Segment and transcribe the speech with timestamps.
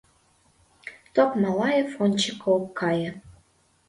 [1.13, 3.09] —Токмалаев ончыко ок кае.